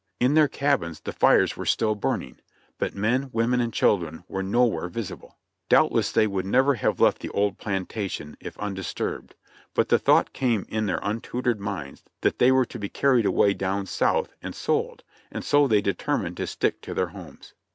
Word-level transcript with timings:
In 0.19 0.33
their 0.33 0.47
cabins 0.47 1.01
the 1.01 1.13
fires 1.13 1.55
were 1.55 1.65
still 1.67 1.93
burning, 1.93 2.39
but 2.79 2.95
men, 2.95 3.29
women 3.31 3.61
and 3.61 3.71
children 3.71 4.23
were 4.27 4.41
nowhere 4.41 4.89
visible. 4.89 5.37
Doubtless 5.69 6.11
they 6.11 6.25
would 6.25 6.43
never 6.47 6.73
have 6.73 6.99
left 6.99 7.19
the 7.19 7.29
old 7.29 7.59
plantation 7.59 8.35
if 8.39 8.55
undis 8.57 8.95
turbed, 8.95 9.35
but 9.75 9.89
the 9.89 9.99
thought 9.99 10.33
came 10.33 10.65
in 10.69 10.87
their 10.87 10.99
untutored 11.03 11.59
minds 11.59 12.01
that 12.21 12.39
they 12.39 12.51
were 12.51 12.65
to 12.65 12.79
be 12.79 12.89
carried 12.89 13.27
away 13.27 13.53
down 13.53 13.85
South 13.85 14.33
and 14.41 14.55
sold, 14.55 15.03
and 15.31 15.45
so 15.45 15.67
they 15.67 15.81
deter 15.81 16.17
mined 16.17 16.37
to 16.37 16.47
stick 16.47 16.81
to 16.81 16.95
their 16.95 17.09
homes. 17.09 17.53